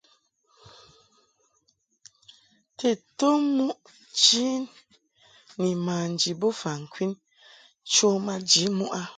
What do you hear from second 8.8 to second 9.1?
a.